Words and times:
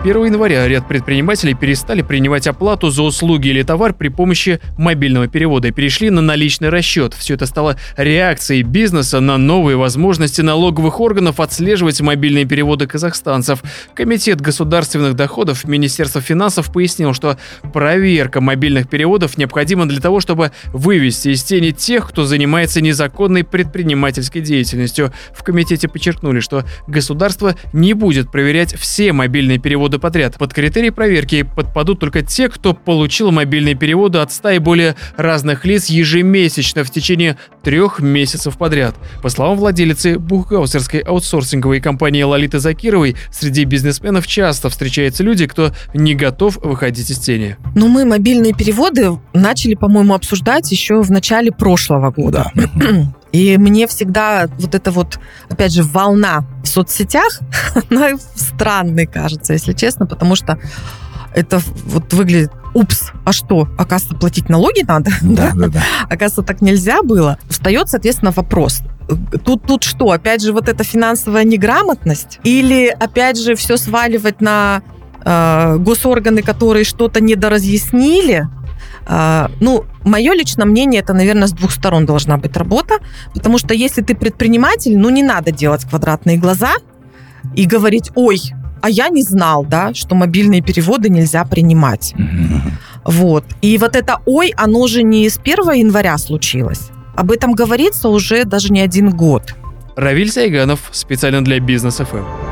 1 0.00 0.26
января 0.26 0.68
ряд 0.68 0.86
предпринимателей 0.86 1.54
перестали 1.54 2.02
принимать 2.02 2.46
оплату 2.46 2.88
за 2.88 3.02
услуги 3.02 3.48
или 3.48 3.64
товар 3.64 3.92
при 3.92 4.06
помощи 4.08 4.60
мобильного 4.76 5.26
перевода 5.26 5.68
и 5.68 5.70
перешли 5.72 6.08
на 6.08 6.20
наличный 6.20 6.68
расчет. 6.68 7.14
Все 7.14 7.34
это 7.34 7.46
стало 7.46 7.76
реакцией 7.96 8.62
бизнеса 8.62 9.18
на 9.18 9.38
новые 9.38 9.76
возможности 9.76 10.40
налоговых 10.40 11.00
органов 11.00 11.40
отслеживать 11.40 12.00
мобильные 12.00 12.44
переводы 12.44 12.86
казахстанцев. 12.86 13.60
Комитет 13.92 14.40
государственных 14.40 15.14
доходов 15.14 15.64
Министерства 15.64 16.20
финансов 16.20 16.72
пояснил, 16.72 17.12
что 17.12 17.36
проверка 17.72 18.40
мобильных 18.40 18.88
переводов 18.88 19.36
необходима 19.36 19.88
для 19.88 20.00
того, 20.00 20.20
чтобы 20.20 20.52
вывести 20.66 21.30
из 21.30 21.42
тени 21.42 21.72
тех, 21.72 22.08
кто 22.08 22.24
занимается 22.24 22.80
незаконной 22.80 23.42
предпринимательской 23.42 24.42
деятельностью. 24.42 25.12
В 25.34 25.42
комитете 25.42 25.88
подчеркнули, 25.88 26.38
что 26.38 26.64
государство 26.86 27.56
не 27.72 27.94
будет 27.94 28.30
проверять 28.30 28.76
все 28.76 29.12
мобильные 29.12 29.58
переводы 29.58 29.87
подряд. 29.96 30.36
Под 30.36 30.52
критерии 30.52 30.90
проверки 30.90 31.42
подпадут 31.42 32.00
только 32.00 32.22
те, 32.22 32.48
кто 32.48 32.74
получил 32.74 33.30
мобильные 33.30 33.74
переводы 33.74 34.18
от 34.18 34.32
100 34.32 34.50
и 34.50 34.58
более 34.58 34.96
разных 35.16 35.64
лиц 35.64 35.86
ежемесячно 35.86 36.84
в 36.84 36.90
течение 36.90 37.38
трех 37.62 38.00
месяцев 38.00 38.58
подряд. 38.58 38.94
По 39.22 39.30
словам 39.30 39.56
владелицы 39.56 40.18
бухгалтерской 40.18 41.00
аутсорсинговой 41.00 41.80
компании 41.80 42.22
Лолиты 42.22 42.58
Закировой, 42.58 43.16
среди 43.30 43.64
бизнесменов 43.64 44.26
часто 44.26 44.68
встречаются 44.68 45.22
люди, 45.22 45.46
кто 45.46 45.72
не 45.94 46.14
готов 46.14 46.58
выходить 46.62 47.10
из 47.10 47.18
тени. 47.18 47.56
Ну, 47.74 47.88
мы 47.88 48.04
мобильные 48.04 48.52
переводы 48.52 49.18
начали, 49.32 49.74
по-моему, 49.74 50.14
обсуждать 50.14 50.70
еще 50.70 51.02
в 51.02 51.10
начале 51.10 51.50
прошлого 51.52 52.10
года. 52.10 52.52
Да. 52.54 53.12
И 53.32 53.58
мне 53.58 53.86
всегда 53.86 54.48
вот 54.58 54.74
эта 54.74 54.90
вот, 54.90 55.18
опять 55.50 55.72
же, 55.72 55.82
волна 55.82 56.46
в 56.68 56.72
соцсетях, 56.74 57.40
она 57.90 58.10
странной 58.34 59.06
кажется, 59.06 59.52
если 59.52 59.72
честно, 59.72 60.06
потому 60.06 60.36
что 60.36 60.58
это 61.34 61.60
вот 61.84 62.12
выглядит 62.12 62.50
упс, 62.74 63.10
а 63.24 63.32
что, 63.32 63.68
оказывается, 63.78 64.16
платить 64.16 64.48
налоги 64.48 64.84
надо? 64.86 65.10
Да, 65.22 65.52
да, 65.54 65.68
да. 65.68 65.82
Оказывается, 66.04 66.42
так 66.42 66.60
нельзя 66.60 67.02
было. 67.02 67.38
Встает, 67.48 67.88
соответственно, 67.88 68.32
вопрос. 68.32 68.80
Тут, 69.44 69.62
тут 69.66 69.84
что, 69.84 70.10
опять 70.10 70.42
же, 70.42 70.52
вот 70.52 70.68
эта 70.68 70.84
финансовая 70.84 71.44
неграмотность? 71.44 72.40
Или, 72.44 72.88
опять 72.88 73.38
же, 73.38 73.54
все 73.54 73.76
сваливать 73.76 74.40
на 74.40 74.82
э, 75.24 75.76
госорганы, 75.78 76.42
которые 76.42 76.84
что-то 76.84 77.20
недоразъяснили? 77.20 78.48
Э, 79.06 79.48
ну, 79.60 79.84
мое 80.04 80.32
личное 80.34 80.66
мнение, 80.66 81.00
это, 81.00 81.14
наверное, 81.14 81.46
с 81.46 81.52
двух 81.52 81.72
сторон 81.72 82.06
должна 82.06 82.36
быть 82.36 82.56
работа, 82.56 82.94
потому 83.34 83.58
что 83.58 83.74
если 83.74 84.02
ты 84.02 84.14
предприниматель, 84.14 84.96
ну, 84.98 85.10
не 85.10 85.22
надо 85.22 85.52
делать 85.52 85.84
квадратные 85.84 86.36
глаза 86.36 86.72
и 87.54 87.66
говорить, 87.66 88.10
ой, 88.14 88.40
а 88.80 88.90
я 88.90 89.08
не 89.08 89.22
знал, 89.22 89.64
да, 89.64 89.94
что 89.94 90.14
мобильные 90.14 90.60
переводы 90.60 91.08
нельзя 91.08 91.44
принимать. 91.44 92.14
Вот. 93.04 93.44
И 93.62 93.78
вот 93.78 93.96
это 93.96 94.18
«ой», 94.26 94.52
оно 94.56 94.86
же 94.86 95.02
не 95.02 95.28
с 95.28 95.38
1 95.38 95.72
января 95.72 96.18
случилось. 96.18 96.90
Об 97.16 97.32
этом 97.32 97.52
говорится 97.52 98.08
уже 98.08 98.44
даже 98.44 98.72
не 98.72 98.80
один 98.80 99.10
год. 99.10 99.54
Равиль 99.96 100.30
Сайганов, 100.30 100.80
специально 100.92 101.42
для 101.42 101.58
Бизнес 101.58 101.96
ФМ. 101.96 102.47